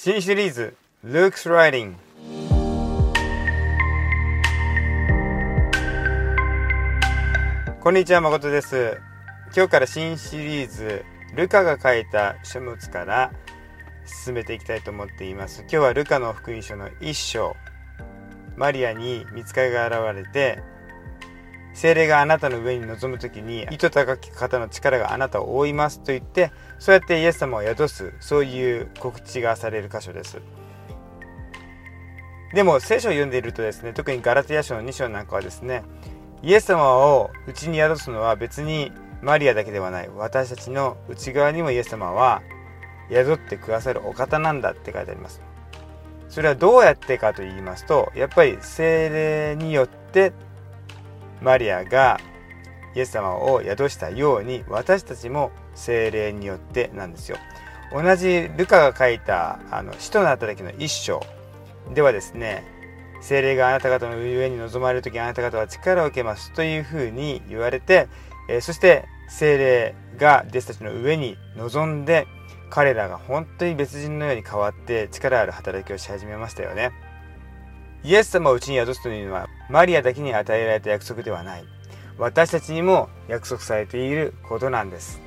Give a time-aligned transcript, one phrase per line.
[0.00, 1.96] 新シリーズ Luke's Writing
[7.80, 9.00] こんにちは誠です。
[9.56, 13.32] 今日から新シリーズルカが書いた書物から
[14.06, 15.62] 進めていきたいと思っています。
[15.62, 17.56] 今日はルカの福音書の一章
[18.56, 20.62] マリアに見つかりが現れて
[21.78, 26.50] 精霊があなたの上に臨む時に糸高き方の力があなたを覆いますと言って
[26.80, 30.40] そうやってイエス様を宿すそういう告知がされる箇所です。
[32.52, 35.84] でも聖書を読んでいるとですね特にガラテヤ書の2章なんかはですね
[36.42, 38.90] イエス様をうちに宿すのは別に
[39.22, 40.08] マリアだけではない。
[40.08, 42.42] 私たちの内側にもイエス様は
[43.08, 45.40] 宿ってくださるお方なんだって書いてあります。
[46.28, 50.32] それはどうやってかと言いますとやっぱり精霊によって
[51.40, 52.20] マリアが
[52.94, 57.36] イエス様を宿したように私たちも精霊によってなんですよ
[57.92, 61.20] 同じルカが書いたあの使徒の働きの一章
[61.94, 62.64] ではですね
[63.20, 68.08] 精霊があなた方の上に臨まれる時あなた方は力を受けますというふうに言われて、
[68.48, 72.26] え、そして精霊が弟子たちの上に臨んで
[72.70, 76.92] 彼らが本当に別人のように変わって力ある働きをし始めましたよね。
[78.04, 81.64] イエス様をうちに宿すというのはマリアだけに与えられた約束ではない。
[82.18, 85.20] 私たちにも約束されていることなんです。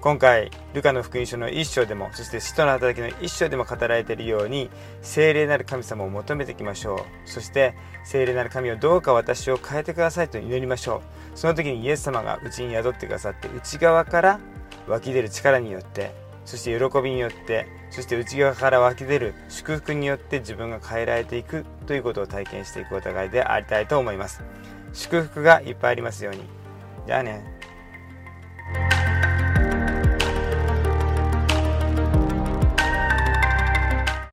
[0.00, 4.70] 今回ルカの福音書の一章でもそして使徒の働きの一章でも語られているように
[5.02, 7.28] 聖霊なる神様を求めていきましょう。
[7.28, 7.74] そして
[8.04, 11.02] 聖霊なる神をどうか私を変えてくださいと祈りましょ
[11.34, 11.38] う。
[11.38, 14.40] その時にイエス様がうちに宿ってくださって内側から
[14.86, 16.12] 湧き出る力によって
[16.48, 24.42] そして喜びによってそして内側から湧き出る祝福によって自分が変えられていくということを体験していくお互いでありたいと思います。
[24.94, 26.44] 祝福がいっぱいありますように。
[27.06, 27.57] じゃあね。